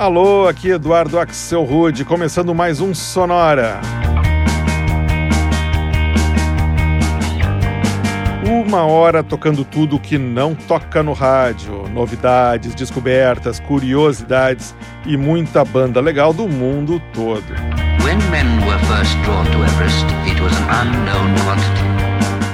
[0.00, 3.82] Alô, aqui Eduardo Axel Rude, começando mais um Sonora.
[8.42, 16.00] Uma hora tocando tudo que não toca no rádio, novidades, descobertas, curiosidades e muita banda
[16.00, 17.44] legal do mundo todo.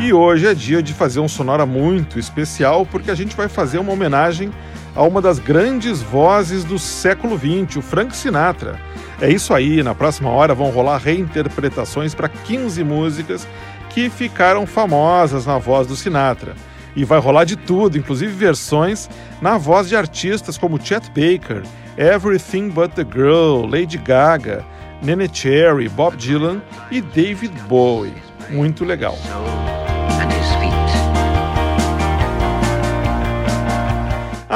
[0.00, 3.78] E hoje é dia de fazer um sonora muito especial porque a gente vai fazer
[3.78, 4.50] uma homenagem
[4.96, 8.80] a uma das grandes vozes do século XX, o Frank Sinatra.
[9.20, 13.46] É isso aí, na próxima hora vão rolar reinterpretações para 15 músicas
[13.90, 16.54] que ficaram famosas na voz do Sinatra.
[16.94, 19.08] E vai rolar de tudo, inclusive versões
[19.40, 21.62] na voz de artistas como Chet Baker,
[21.98, 24.64] Everything But the Girl, Lady Gaga,
[25.02, 28.14] Nene Cherry, Bob Dylan e David Bowie.
[28.48, 29.16] Muito legal.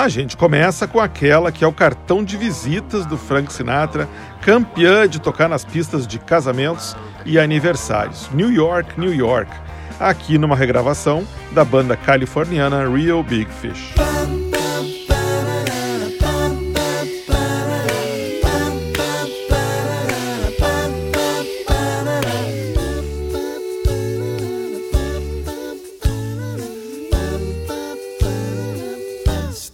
[0.00, 4.08] A gente começa com aquela que é o cartão de visitas do Frank Sinatra,
[4.40, 8.26] campeã de tocar nas pistas de casamentos e aniversários.
[8.32, 9.52] New York, New York,
[10.00, 13.92] aqui numa regravação da banda californiana Real Big Fish.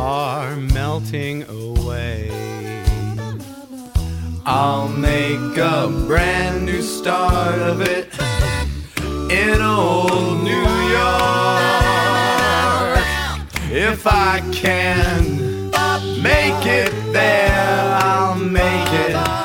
[0.00, 2.30] are melting away.
[4.46, 8.08] I'll make a brand new start of it
[9.30, 11.20] in old New York.
[13.70, 15.70] If I can
[16.22, 19.39] make it there, I'll make it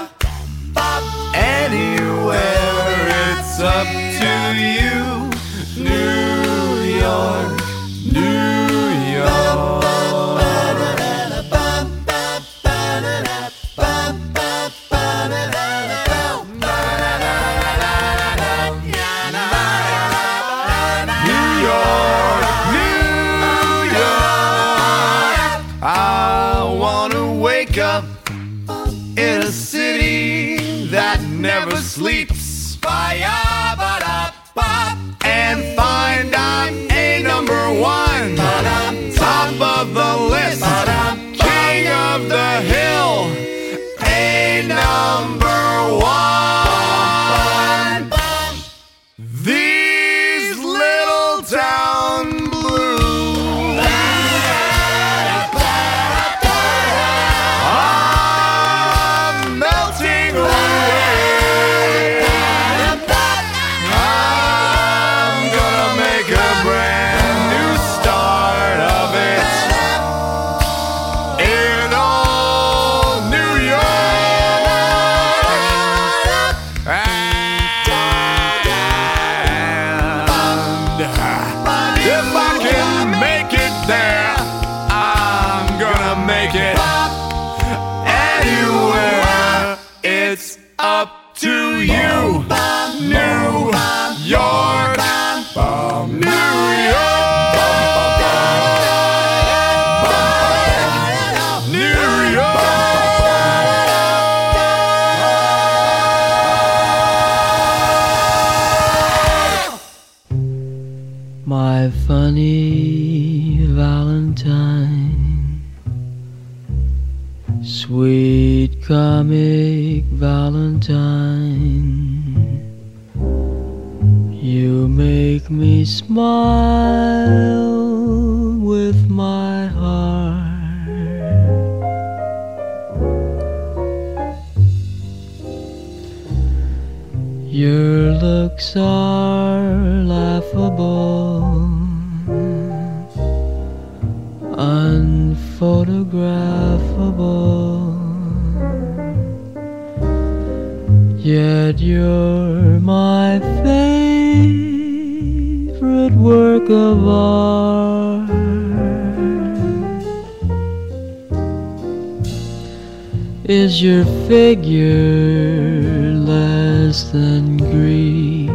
[164.28, 168.50] figure less than Greek?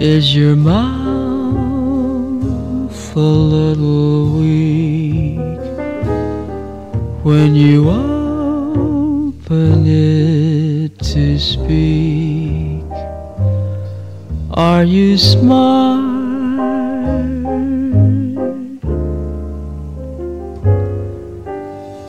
[0.00, 1.08] Is your mouth
[3.16, 5.38] a little weak
[7.24, 12.84] when you open it to speak?
[14.52, 16.17] Are you smart?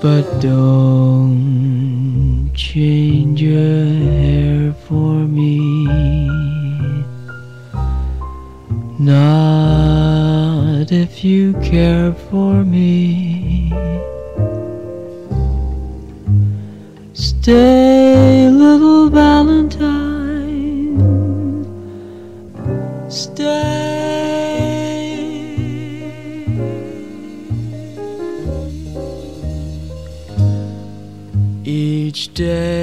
[0.01, 1.89] But don't
[2.55, 5.59] change your hair for me.
[8.97, 13.73] Not if you care for me.
[17.13, 17.88] Stay.
[32.39, 32.78] day.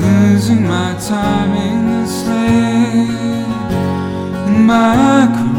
[0.00, 3.08] Losing my time in the sleigh
[4.48, 5.55] in my career.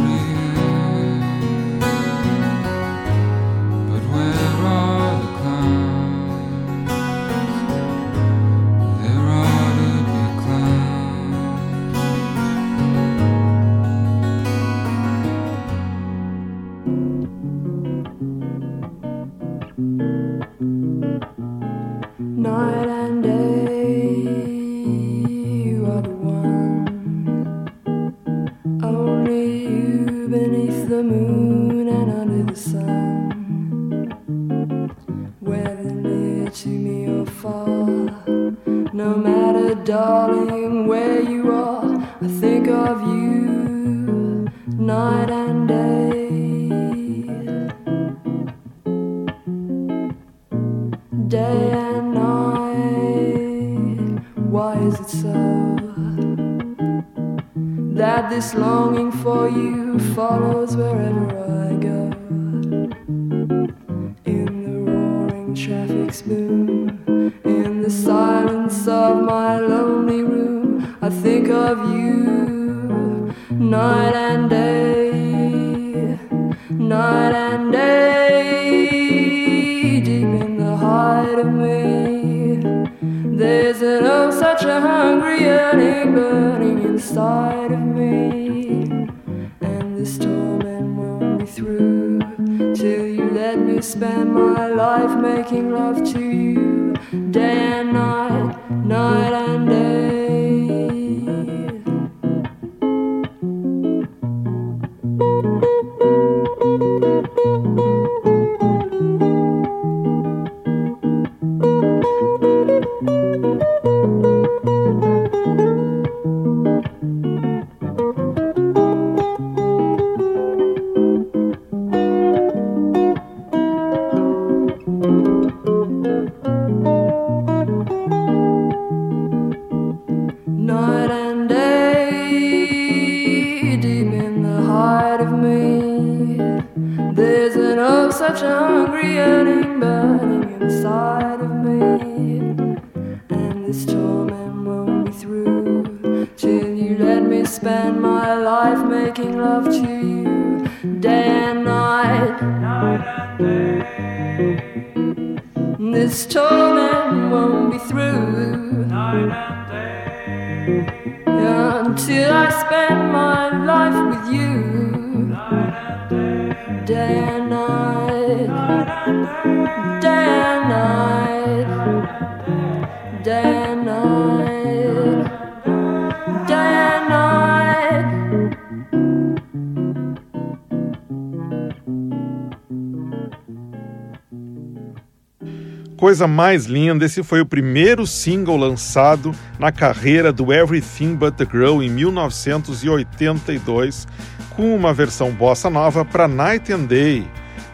[186.18, 191.46] Coisa mais linda, esse foi o primeiro single lançado na carreira do Everything But the
[191.46, 194.08] Girl em 1982,
[194.56, 197.24] com uma versão bossa nova para Night and Day,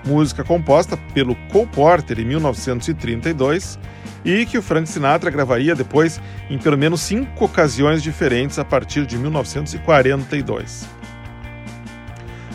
[0.06, 3.80] música composta pelo Cole Porter em 1932
[4.26, 6.20] e que o Frank Sinatra gravaria depois
[6.50, 10.86] em pelo menos cinco ocasiões diferentes a partir de 1942.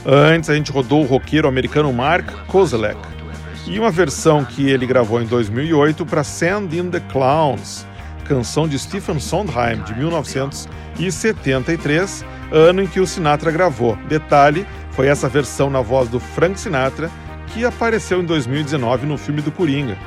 [0.04, 3.17] Antes a gente rodou o roqueiro americano Mark Kozelek
[3.70, 7.86] e uma versão que ele gravou em 2008 para Send in the Clowns,
[8.24, 13.94] canção de Stephen Sondheim de 1973, ano em que o Sinatra gravou.
[14.08, 17.10] Detalhe, foi essa versão na voz do Frank Sinatra
[17.48, 19.98] que apareceu em 2019 no filme do Coringa.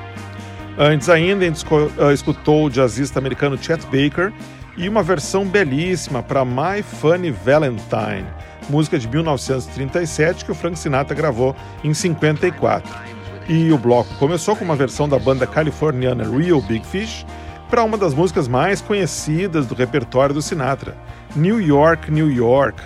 [0.77, 4.31] Antes ainda, a gente eh, escutou o jazzista americano Chet Baker
[4.77, 8.25] e uma versão belíssima para My Funny Valentine,
[8.69, 13.10] música de 1937 que o Frank Sinatra gravou em 54.
[13.47, 17.25] E o bloco começou com uma versão da banda californiana Real Big Fish
[17.69, 20.95] para uma das músicas mais conhecidas do repertório do Sinatra,
[21.35, 22.81] New York, New York,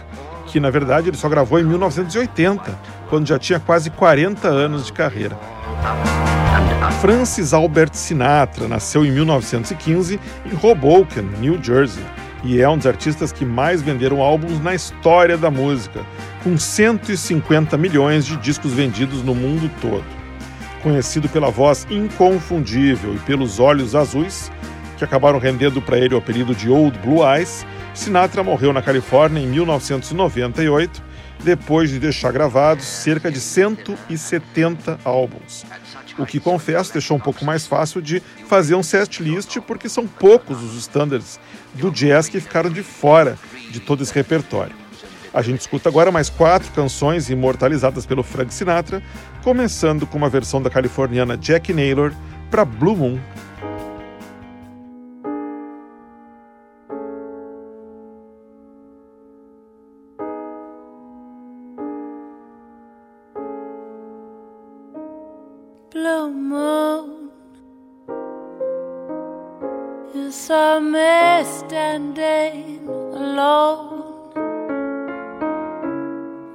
[0.45, 4.93] que na verdade ele só gravou em 1980, quando já tinha quase 40 anos de
[4.93, 5.37] carreira.
[7.01, 12.03] Francis Albert Sinatra nasceu em 1915 em Hoboken, New Jersey,
[12.43, 16.01] e é um dos artistas que mais venderam álbuns na história da música,
[16.43, 20.14] com 150 milhões de discos vendidos no mundo todo.
[20.85, 24.51] Conhecido pela voz inconfundível e pelos olhos azuis,
[24.99, 27.65] que acabaram rendendo para ele o apelido de Old Blue Eyes,
[27.95, 31.01] Sinatra morreu na Califórnia em 1998,
[31.43, 35.65] depois de deixar gravados cerca de 170 álbuns.
[36.19, 40.05] O que, confesso, deixou um pouco mais fácil de fazer um set list, porque são
[40.05, 41.39] poucos os standards
[41.73, 43.39] do jazz que ficaram de fora
[43.71, 44.85] de todo esse repertório.
[45.35, 49.03] A gente escuta agora mais quatro canções imortalizadas pelo Frank Sinatra,
[49.45, 52.11] começando com uma versão da californiana Jackie Naylor
[52.49, 53.19] para Blue Moon.
[65.91, 67.29] blue moon.
[70.15, 74.33] You saw me standing alone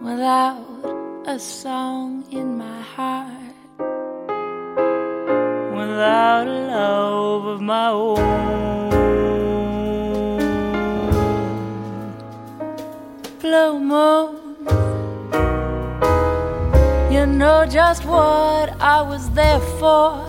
[0.03, 3.55] without a song in my heart,
[5.77, 8.21] without a love of my own.
[13.41, 14.37] Blue moon.
[17.13, 20.25] You know just what I was there for.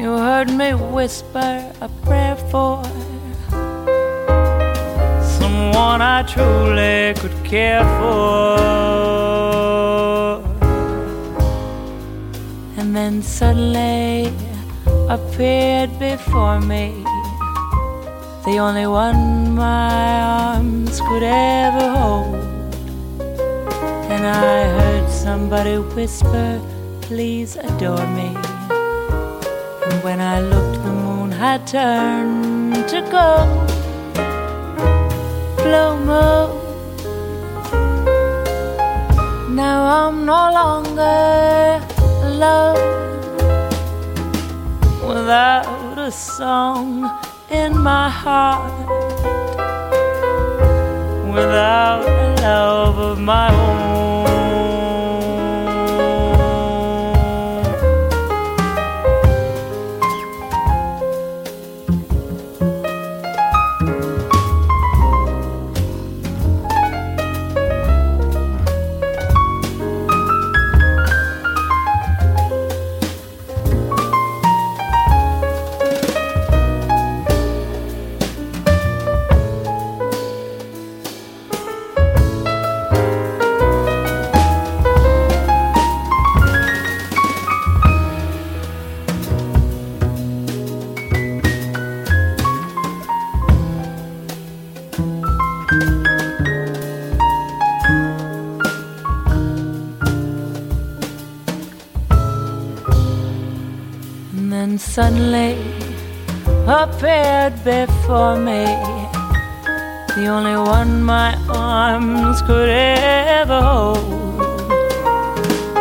[0.00, 2.77] You heard me whisper a prayer for
[5.58, 8.58] someone I truly could care for.
[12.78, 14.32] And then suddenly
[15.16, 16.86] appeared before me
[18.46, 22.36] the only one my arms could ever hold.
[24.12, 26.48] And I heard somebody whisper,
[27.00, 28.30] Please adore me.
[29.88, 33.67] And when I looked, the moon had turned to gold.
[35.64, 36.50] Blue moon.
[39.54, 41.80] Now I'm no longer
[42.28, 42.78] alone
[45.06, 47.10] without a song
[47.50, 48.88] in my heart
[51.32, 53.87] without a love of my own.
[104.98, 105.52] Suddenly
[106.66, 108.64] appeared before me
[110.16, 114.42] the only one my arms could ever hold.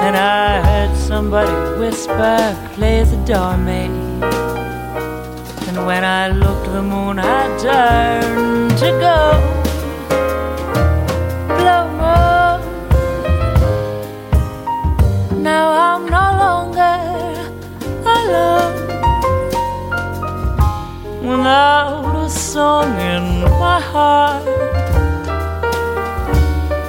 [0.05, 2.37] And I heard somebody whisper,
[2.75, 3.85] Please adore me.
[5.67, 9.56] And when I looked, the moon had turned to gold.
[23.41, 24.45] My heart,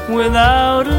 [0.08, 0.97] without a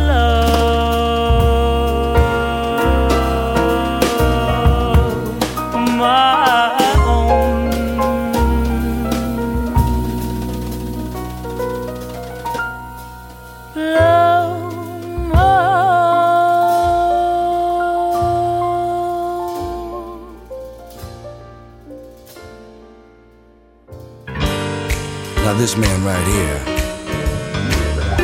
[25.99, 26.59] man right here,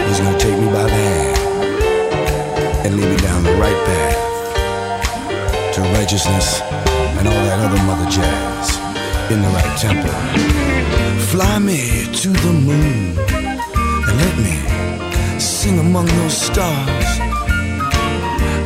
[0.08, 1.38] he's gonna take me by the hand
[2.86, 6.62] and lead me down the right path to righteousness
[7.18, 8.78] and all that other mother jazz
[9.32, 10.12] in the right tempo.
[11.32, 13.18] Fly me to the moon
[14.08, 17.20] and let me sing among those stars.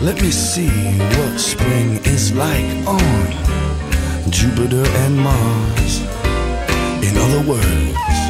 [0.02, 0.70] Let me see
[1.18, 3.28] what spring is like on
[4.32, 6.02] Jupiter and Mars.
[7.04, 8.29] In other words,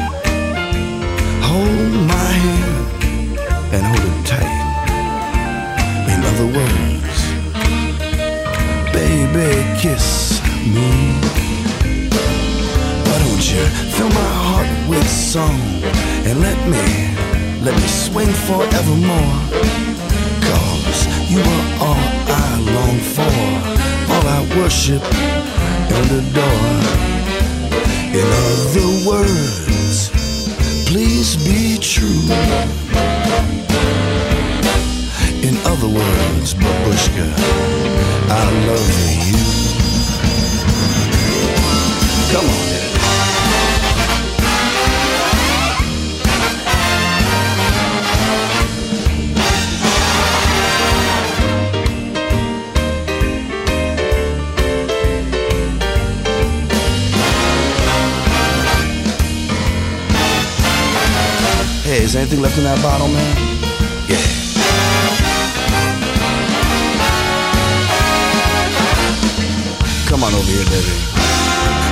[1.42, 3.38] hold my hand
[3.74, 4.60] and hold it tight.
[6.12, 7.20] In other words,
[8.92, 9.50] baby,
[9.80, 10.40] kiss
[10.74, 10.90] me.
[13.06, 15.60] Why don't you fill my heart with song
[16.26, 16.86] and let me,
[17.64, 19.36] let me swing forevermore?
[20.48, 21.00] Cause
[21.30, 23.36] you are all I long for,
[24.12, 25.02] all I worship
[25.96, 27.00] and adore.
[28.12, 29.79] In other words,
[30.90, 32.26] please be true.
[35.48, 37.32] In other words, babushka,
[38.28, 39.49] I love you.
[62.30, 63.36] Anything left in that bottle, man?
[64.06, 64.22] Yeah.
[70.06, 70.94] Come on over here, baby.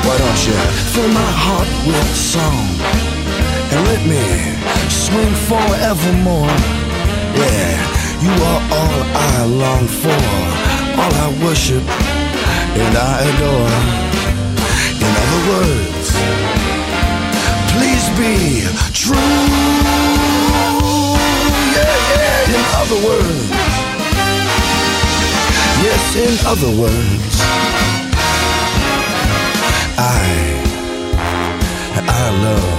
[0.07, 0.55] Why don't you
[0.95, 2.71] fill my heart with song
[3.73, 4.23] and let me
[4.89, 6.55] swing forevermore?
[7.35, 7.75] Yeah,
[8.23, 10.21] you are all I long for,
[11.03, 11.83] all I worship
[12.79, 13.75] and I adore.
[15.03, 16.09] In other words,
[17.75, 19.98] please be true.
[22.49, 23.51] In other words,
[25.85, 27.41] yes, in other words,
[29.99, 30.25] I,
[32.09, 32.78] I love.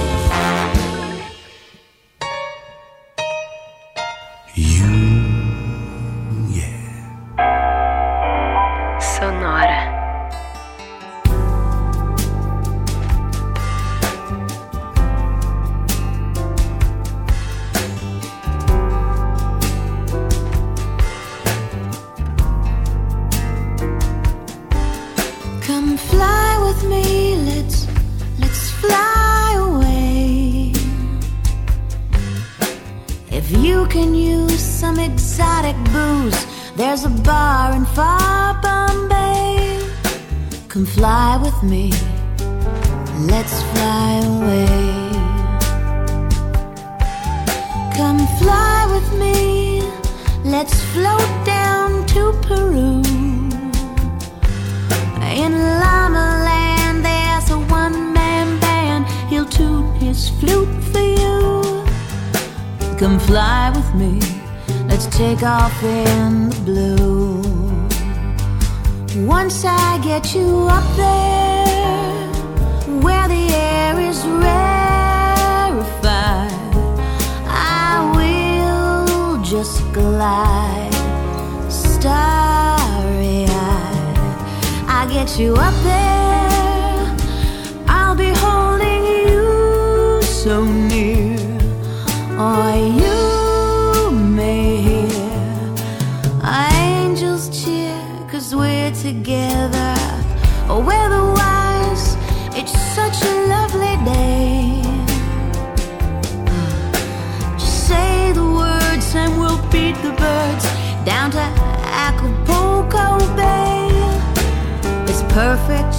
[115.32, 115.94] perfect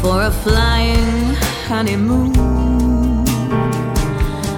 [0.00, 1.34] for a flying
[1.68, 2.32] honeymoon.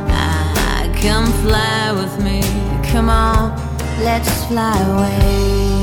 [0.08, 2.40] Ah, come fly with me,
[2.90, 3.50] come on,
[4.02, 5.75] let's fly away.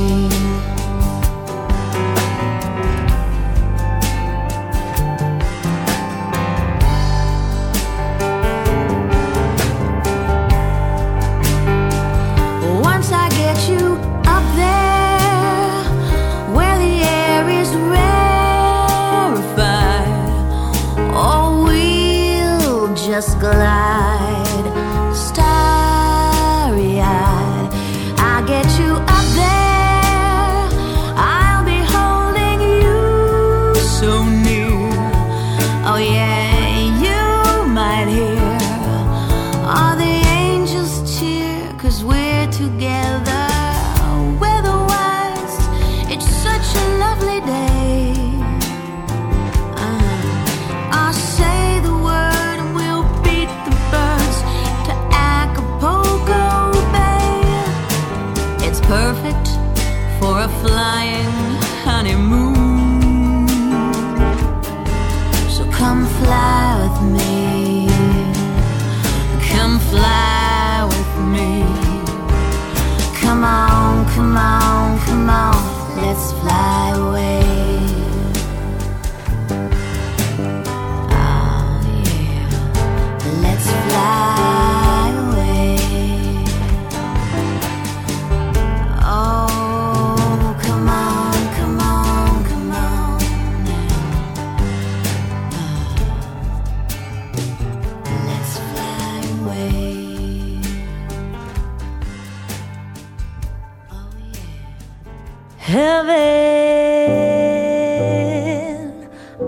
[105.73, 106.13] heaven.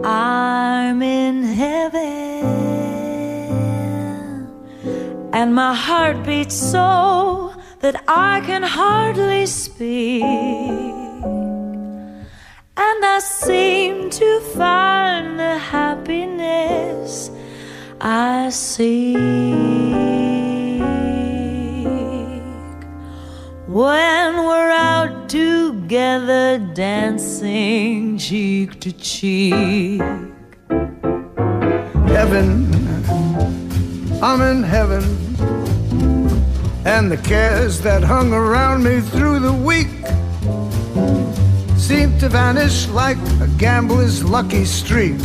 [0.03, 2.43] I'm in heaven.
[5.33, 10.23] And my heart beats so that I can hardly speak.
[12.85, 17.29] And I seem to find the happiness
[18.01, 19.15] I seek.
[23.67, 24.14] When
[25.85, 30.01] together dancing cheek to cheek.
[32.09, 32.73] Heaven,
[34.19, 35.03] I'm in heaven.
[36.85, 39.93] And the cares that hung around me through the week
[41.77, 45.21] seemed to vanish like a gambler's lucky streak.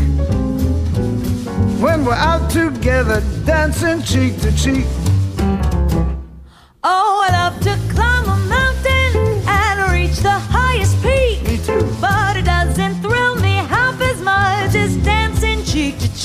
[1.81, 5.00] When we're out together, dancing cheek to cheek.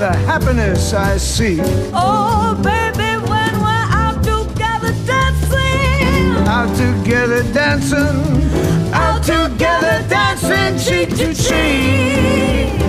[0.00, 1.60] the happiness I seek.
[1.92, 8.18] Oh, baby, when we're out together dancing, Out together dancing,
[8.94, 12.80] out together dancing cheek to cheek.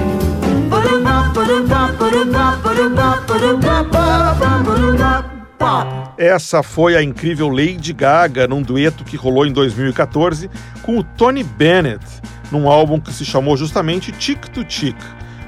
[6.17, 10.49] Essa foi a incrível Lady Gaga num dueto que rolou em 2014
[10.81, 12.05] com o Tony Bennett,
[12.51, 14.95] num álbum que se chamou justamente Tick to Tick,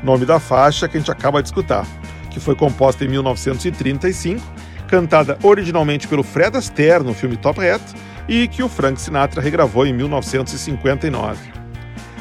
[0.04, 1.88] nome da faixa que a gente acaba de escutar,
[2.30, 4.44] que foi composta em 1935,
[4.88, 7.82] cantada originalmente pelo Fred Astaire no filme Top Hat
[8.28, 11.52] e que o Frank Sinatra regravou em 1959.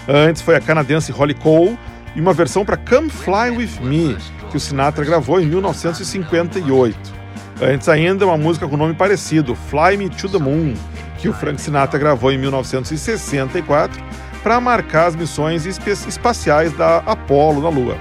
[0.08, 1.78] Antes foi a canadense Holly Cole
[2.14, 4.16] e uma versão para Come Fly With Me,
[4.50, 7.22] que o Sinatra gravou em 1958.
[7.60, 10.74] Antes ainda, uma música com nome parecido, Fly Me to the Moon,
[11.18, 14.02] que o Frank Sinatra gravou em 1964
[14.42, 17.96] para marcar as missões espaciais da Apollo na Lua.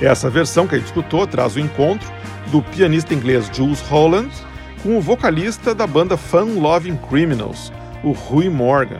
[0.00, 2.08] Essa versão que a gente escutou traz o encontro
[2.48, 4.30] do pianista inglês Jules Holland
[4.82, 8.98] com o vocalista da banda Fun Loving Criminals, o Rui Morgan.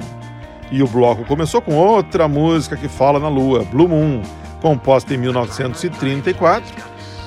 [0.71, 4.23] E o bloco começou com outra música que fala na Lua, Blue Moon,
[4.63, 6.75] composta em 1934,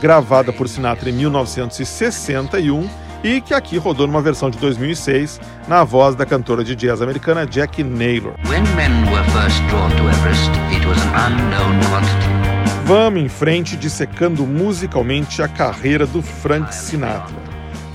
[0.02, 6.16] gravada por Sinatra em 1961 e que aqui rodou numa versão de 2006 na voz
[6.16, 8.34] da cantora de jazz americana Jackie Naylor.
[10.10, 10.52] Everest.
[12.86, 17.36] Vamos em frente dissecando musicalmente a carreira do Frank Sinatra.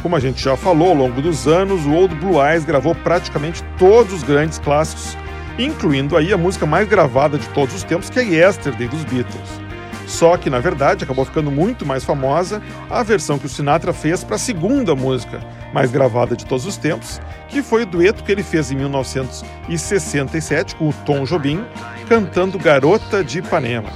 [0.03, 3.63] Como a gente já falou ao longo dos anos, o Old Blue Eyes gravou praticamente
[3.79, 5.17] todos os grandes clássicos,
[5.59, 9.63] incluindo aí a música mais gravada de todos os tempos, que é Yesterday dos Beatles.
[10.07, 14.23] Só que, na verdade, acabou ficando muito mais famosa a versão que o Sinatra fez
[14.23, 15.41] para a segunda música
[15.73, 20.77] mais gravada de todos os tempos, que foi o dueto que ele fez em 1967
[20.77, 21.65] com o Tom Jobim,
[22.09, 23.89] cantando Garota de Ipanema.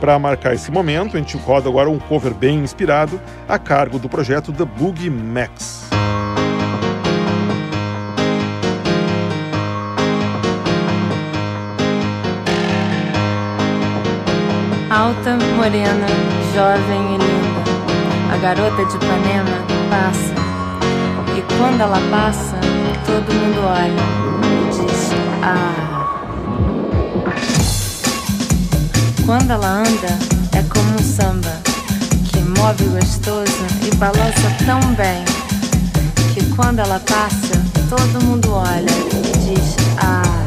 [0.00, 4.08] Para marcar esse momento, a gente roda agora um cover bem inspirado a cargo do
[4.08, 5.91] projeto The Boogie Max.
[15.02, 16.06] Alta, morena,
[16.54, 19.58] jovem e linda, a garota de Ipanema
[19.90, 20.32] passa.
[21.36, 22.56] E quando ela passa,
[23.04, 24.00] todo mundo olha
[24.46, 25.10] e diz:
[25.42, 25.74] Ah.
[29.26, 30.18] Quando ela anda,
[30.56, 31.60] é como um samba
[32.30, 35.24] que move gostoso e balança tão bem
[36.32, 37.60] que quando ela passa,
[37.90, 40.41] todo mundo olha e diz: Ah.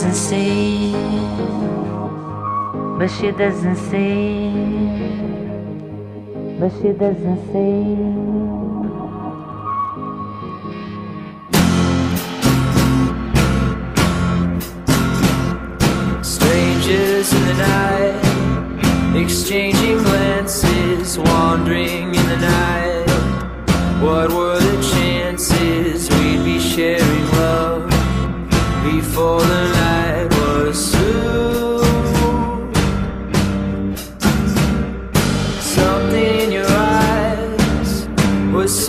[0.00, 0.92] Doesn't see.
[2.98, 4.50] But she doesn't see.
[6.60, 7.67] But she doesn't see.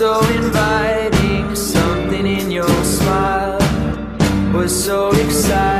[0.00, 3.58] So inviting, something in your smile
[4.50, 5.79] was so exciting.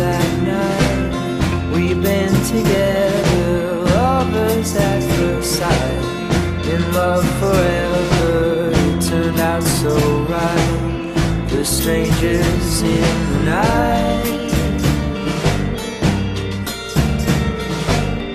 [0.00, 8.70] That night, we've been together, lovers at first sight, in love forever.
[8.72, 9.94] It turned out so
[10.34, 14.50] right, the strangers in the night.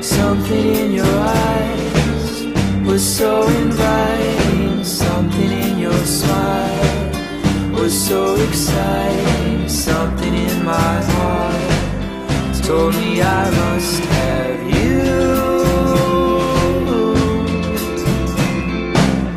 [0.03, 2.45] Something in your eyes
[2.85, 9.54] was so inviting, something in your smile was so exciting.
[9.85, 14.97] Something in my heart told me I must have you.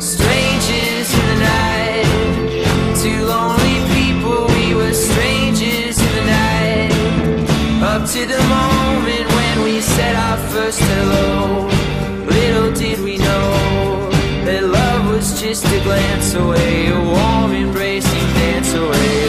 [0.01, 2.07] Strangers in the night,
[2.97, 6.91] two lonely people, we were strangers in the night.
[7.83, 11.67] Up to the moment when we said our first hello.
[12.25, 14.09] Little did we know
[14.45, 19.28] that love was just a glance away, a warm embracing dance away.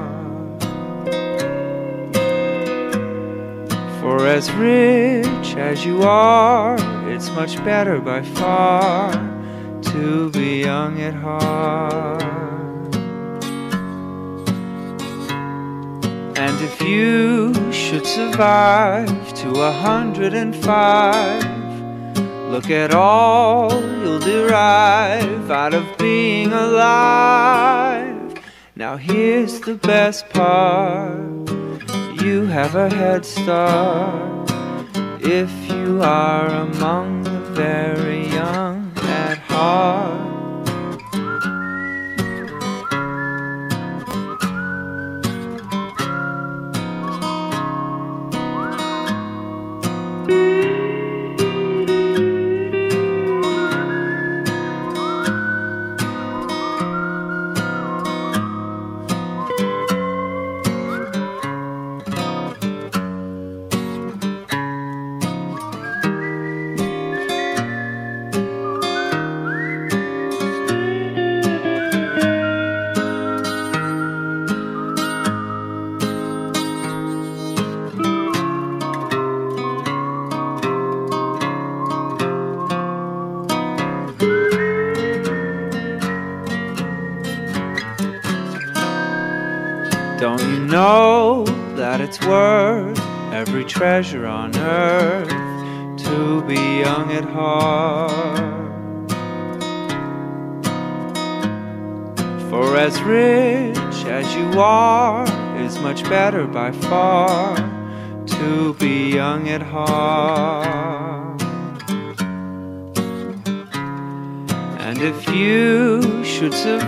[4.01, 6.75] For as rich as you are,
[7.07, 9.11] it's much better by far
[9.83, 12.23] to be young at heart.
[16.35, 21.45] And if you should survive to a hundred and five,
[22.49, 23.71] look at all
[24.01, 28.33] you'll derive out of being alive.
[28.75, 31.40] Now here's the best part
[32.21, 34.51] you have a head start
[35.21, 40.20] if you are among the very young at heart.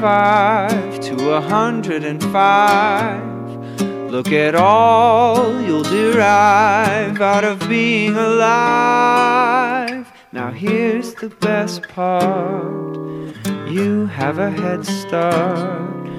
[0.04, 4.12] Five to 105.
[4.12, 10.12] Look at all you'll derive out of being alive.
[10.34, 13.34] Now, here's the best part
[13.72, 16.10] you have a head start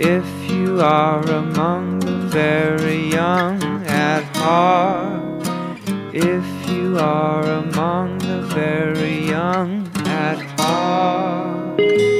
[0.00, 5.46] if you are among the very young at heart.
[6.14, 12.19] If you are among the very young at heart.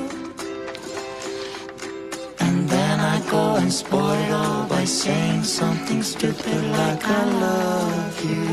[3.71, 8.51] And spoil it all by saying something stupid like I love you.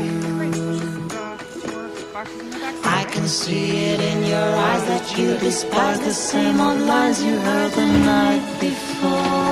[2.99, 7.35] I can see it in your eyes that you despise the same old lines you
[7.37, 9.49] heard the night before.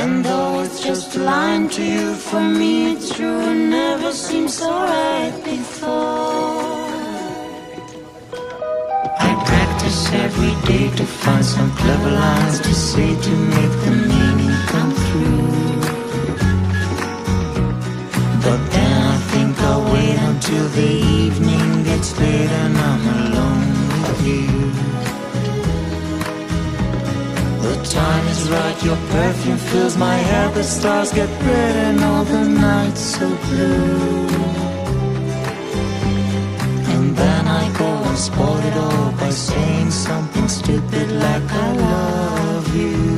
[0.00, 3.40] And though it's just line to you, for me it's true.
[3.40, 6.69] It never seemed so right before.
[10.40, 15.48] Every day to find some clever lines to say to make the meaning come through.
[18.44, 20.92] But then I think I'll wait until the
[21.24, 23.70] evening gets late and I'm alone
[24.04, 24.48] with you.
[27.66, 32.24] The time is right, your perfume fills my hair, the stars get red and all
[32.24, 34.26] the nights so blue.
[36.92, 42.76] And then I go and spoil it all by saying something stupid like I love
[42.76, 43.09] you.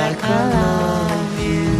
[0.00, 1.79] Like I love you.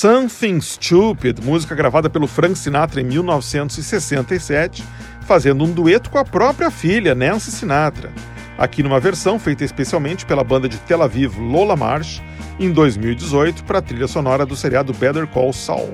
[0.00, 4.84] Something Stupid, música gravada pelo Frank Sinatra em 1967,
[5.22, 8.12] fazendo um dueto com a própria filha, Nancy Sinatra.
[8.56, 12.22] Aqui numa versão feita especialmente pela banda de Tel Aviv Lola Marsh
[12.60, 15.92] em 2018 para a trilha sonora do seriado Better Call Saul.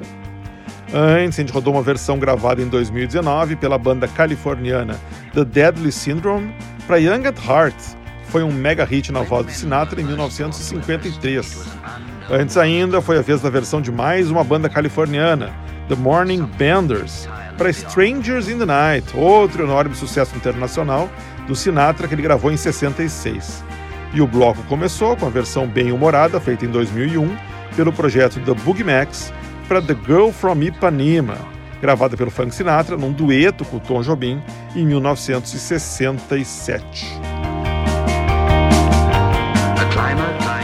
[0.93, 5.01] Antes, a gente rodou uma versão gravada em 2019 pela banda californiana
[5.33, 6.55] The Deadly Syndrome
[6.87, 7.75] para Young at Heart,
[8.27, 11.65] que foi um mega hit na voz do Sinatra em 1953.
[12.31, 15.53] Antes ainda, foi a vez da versão de mais uma banda californiana,
[15.89, 21.11] The Morning Benders, para Strangers in the Night, outro enorme sucesso internacional
[21.47, 23.63] do Sinatra que ele gravou em 66.
[24.15, 27.37] E o bloco começou com a versão bem humorada, feita em 2001,
[27.77, 29.31] pelo projeto The Boogie Max,
[29.69, 31.37] para The Girl from Ipanema,
[31.83, 34.43] gravada pelo Frank Sinatra num dueto com Tom Jobim
[34.75, 37.44] em 1967.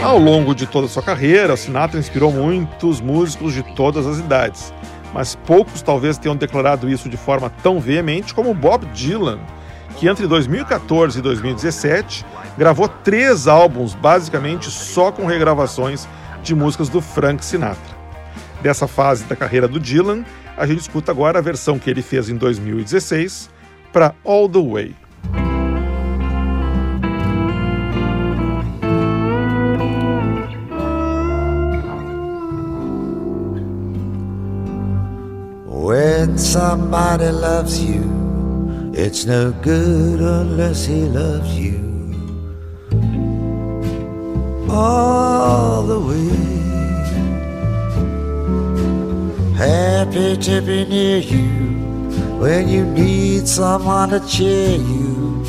[0.02, 4.72] Ao longo de toda sua carreira, Sinatra inspirou muitos músicos de todas as idades,
[5.12, 9.38] mas poucos talvez tenham declarado isso de forma tão veemente como Bob Dylan,
[9.98, 12.24] que entre 2014 e 2017
[12.56, 16.08] gravou três álbuns basicamente só com regravações
[16.42, 18.00] de músicas do Frank Sinatra.
[18.62, 20.24] Dessa fase da carreira do Dylan,
[20.56, 23.50] a gente escuta agora a versão que ele fez em 2016
[23.92, 24.99] para All the Way.
[36.20, 38.04] When somebody loves you,
[38.92, 41.80] it's no good unless he loves you
[44.68, 46.36] all the way.
[49.56, 51.48] Happy to be near you
[52.38, 55.42] when you need someone to cheer you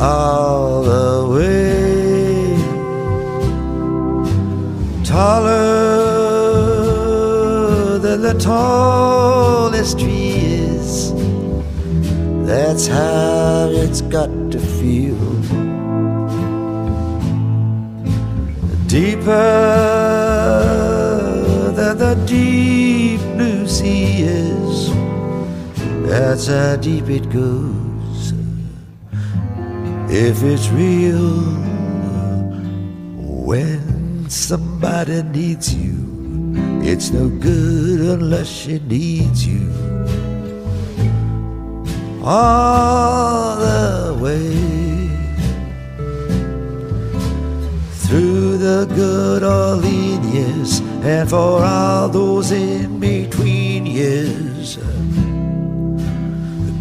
[0.00, 2.58] all the way.
[5.04, 6.07] Taller
[8.16, 11.12] the tallest tree is.
[12.46, 15.16] That's how it's got to feel.
[18.86, 19.28] Deeper
[21.76, 24.90] than the deep blue sea is.
[26.08, 28.32] That's how deep it goes.
[30.10, 31.42] If it's real,
[33.46, 35.97] when somebody needs you,
[36.90, 39.70] it's no good unless she needs you.
[42.24, 44.54] All the way
[48.04, 54.78] through the good old lean years, and for all those in between years.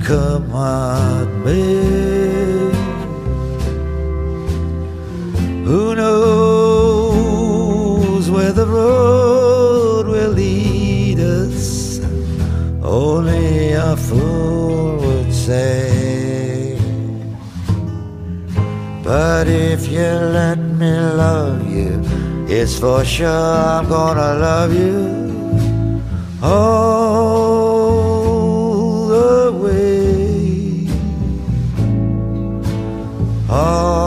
[0.06, 2.67] Come on, me.
[19.08, 22.04] But if you let me love you,
[22.46, 26.04] it's for sure I'm gonna love you.
[26.44, 27.88] All
[29.08, 30.90] the way.
[33.50, 34.07] All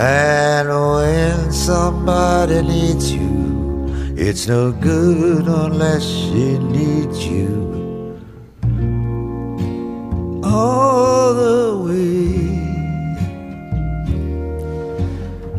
[0.00, 8.16] And when somebody needs you, it's no good unless she needs you
[10.44, 12.38] all the way.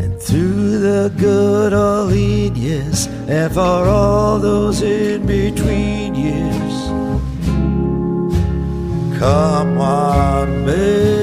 [0.01, 6.75] And through the good old lean years, and for all those in between years,
[9.19, 11.18] come on, babe.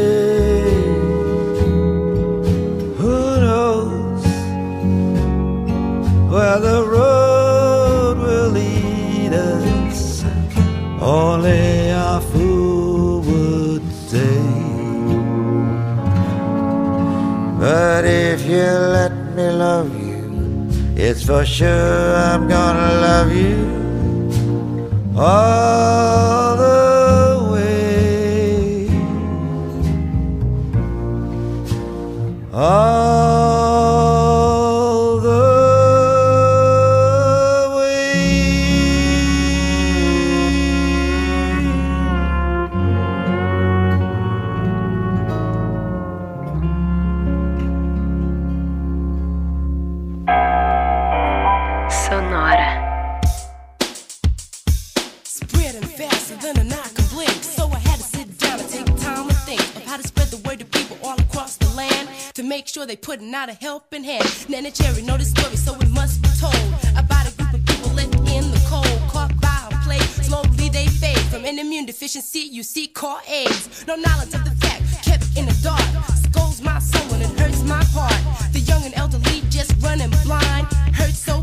[17.66, 18.62] But if you
[18.98, 23.58] let me love you, it's for sure I'm gonna love you
[25.18, 28.88] all the way.
[32.52, 32.95] All
[62.96, 64.24] they putting out a helping hand.
[64.48, 66.54] Neneh Cherry know the story, so it must be told
[66.96, 70.02] about a group of people left in the cold, caught by a plague.
[70.24, 72.40] Slowly they fade from an immune deficiency.
[72.40, 73.86] You see, call AIDS.
[73.86, 75.82] No knowledge of the fact, kept in the dark.
[76.24, 78.20] Scolds my soul and it hurts my heart.
[78.52, 80.66] The young and elderly just running blind.
[80.94, 81.42] Hurt so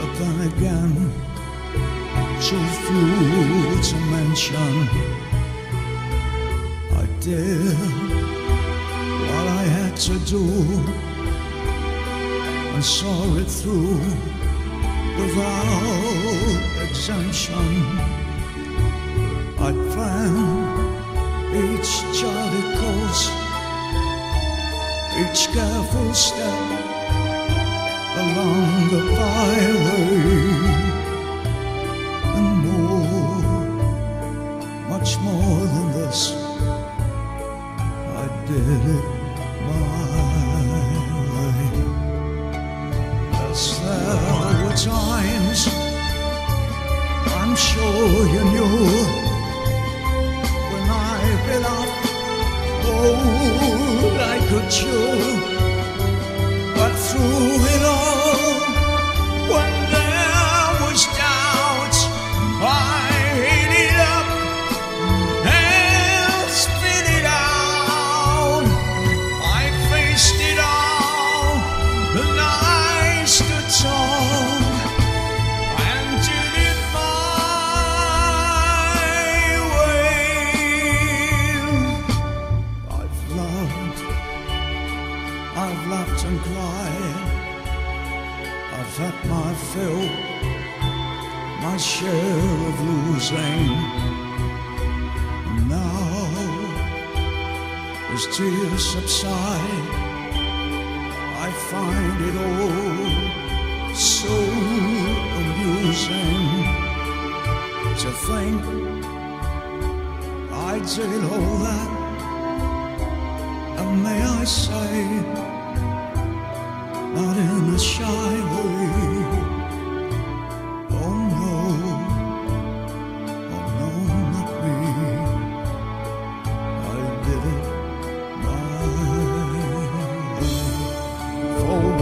[0.00, 1.12] but then again
[2.40, 4.74] so few to mention.
[6.92, 7.76] I did
[9.28, 10.44] what I had to do
[12.74, 13.98] and saw it through
[15.18, 17.64] without exemption.
[19.58, 20.74] I planned
[21.62, 23.24] each charted course,
[25.22, 26.83] each careful step
[28.34, 30.18] along the byway
[32.36, 33.64] and more,
[34.88, 36.20] much more than this.
[38.22, 39.04] I did it
[39.66, 40.14] my
[43.84, 45.68] there were times
[47.38, 48.76] I'm sure you knew
[50.70, 51.92] when I bit off
[52.86, 55.43] all I could chew.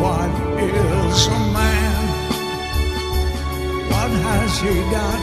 [0.03, 2.05] What is a man?
[3.93, 5.21] What has he got?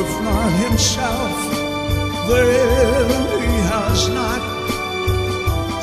[0.00, 1.36] If not himself,
[2.28, 3.08] then
[3.42, 4.42] he has not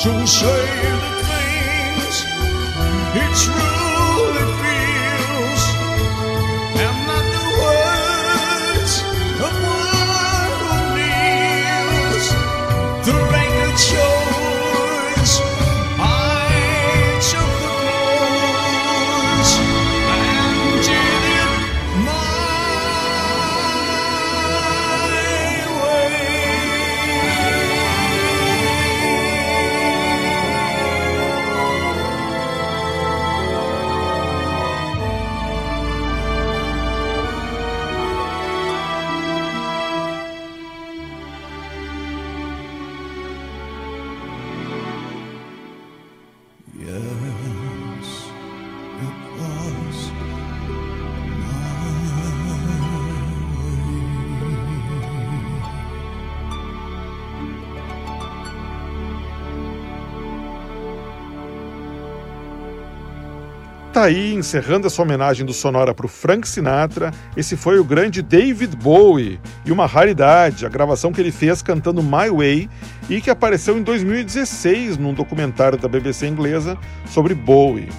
[0.04, 0.64] to say
[1.04, 2.16] the things
[3.16, 4.03] he truly
[64.04, 68.76] aí, encerrando essa homenagem do Sonora para o Frank Sinatra, esse foi o grande David
[68.76, 72.70] Bowie e uma raridade, a gravação que ele fez cantando My Way
[73.10, 76.78] e que apareceu em 2016 num documentário da BBC inglesa
[77.08, 77.90] sobre Bowie.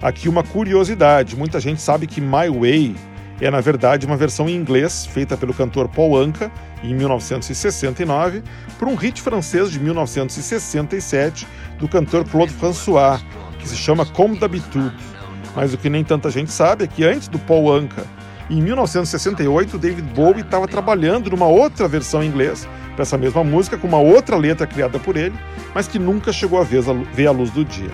[0.00, 2.96] Aqui uma curiosidade, muita gente sabe que My Way
[3.40, 6.50] é na verdade uma versão em inglês feita pelo cantor Paul Anka
[6.82, 8.42] em 1969
[8.78, 11.46] para um hit francês de 1967
[11.78, 13.20] do cantor Claude François,
[13.58, 15.11] que se chama Comme d'habitude.
[15.54, 18.04] Mas o que nem tanta gente sabe é que antes do Paul Anka,
[18.50, 23.78] em 1968, David Bowie estava trabalhando numa outra versão em inglês para essa mesma música,
[23.78, 25.34] com uma outra letra criada por ele,
[25.74, 27.90] mas que nunca chegou a ver a luz do dia.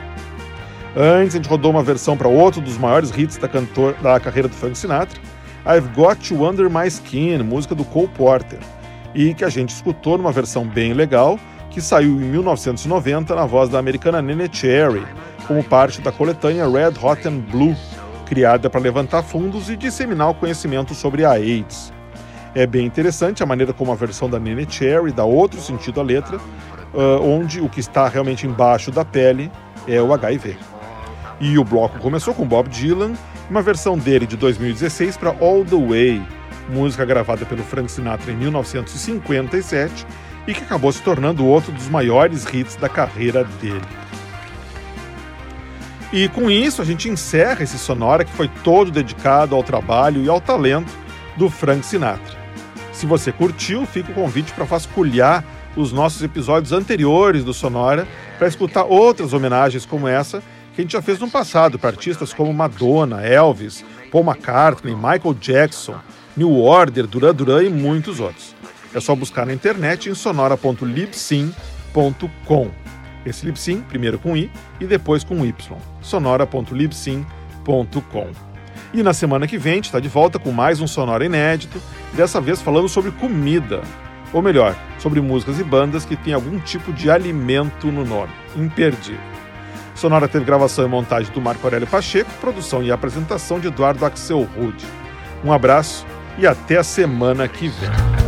[0.97, 4.49] Antes, a gente rodou uma versão para outro dos maiores hits da, cantor, da carreira
[4.49, 5.21] do Frank Sinatra,
[5.65, 8.59] I've Got You Under My Skin, música do Cole Porter,
[9.15, 11.39] e que a gente escutou numa versão bem legal,
[11.71, 15.07] que saiu em 1990 na voz da americana Nene Cherry,
[15.49, 17.75] como parte da coletânea Red Hot and Blue,
[18.27, 21.91] criada para levantar fundos e disseminar o conhecimento sobre a AIDS.
[22.55, 26.05] É bem interessante a maneira como a versão da Nene Cherry dá outro sentido à
[26.05, 26.39] letra,
[27.23, 29.51] onde o que está realmente embaixo da pele
[29.87, 30.57] é o HIV.
[31.41, 33.13] E o bloco começou com Bob Dylan,
[33.49, 36.23] uma versão dele de 2016 para All the Way,
[36.69, 40.07] música gravada pelo Frank Sinatra em 1957
[40.47, 43.81] e que acabou se tornando outro dos maiores hits da carreira dele.
[46.13, 50.29] E com isso a gente encerra esse Sonora que foi todo dedicado ao trabalho e
[50.29, 50.93] ao talento
[51.37, 52.39] do Frank Sinatra.
[52.93, 55.45] Se você curtiu, fica o convite para vasculhar
[55.77, 60.43] os nossos episódios anteriores do Sonora para escutar outras homenagens como essa
[60.75, 65.35] que a gente já fez no passado para artistas como Madonna, Elvis, Paul McCartney, Michael
[65.41, 65.97] Jackson,
[66.37, 68.55] New Order, Duran Duran e muitos outros.
[68.95, 72.71] É só buscar na internet em sonora.libsyn.com.
[73.25, 74.51] Esse Libsyn, primeiro com I
[74.81, 75.77] e depois com Y.
[76.01, 78.49] sonora.libsyn.com.
[78.93, 81.81] E na semana que vem está de volta com mais um Sonora inédito,
[82.15, 83.83] dessa vez falando sobre comida.
[84.33, 88.33] Ou melhor, sobre músicas e bandas que têm algum tipo de alimento no nome.
[88.57, 89.21] Imperdível.
[89.95, 94.43] Sonora teve gravação e montagem do Marco Aurélio Pacheco, produção e apresentação de Eduardo Axel
[94.43, 94.87] Rude.
[95.45, 96.07] Um abraço
[96.39, 98.28] e até a semana que vem.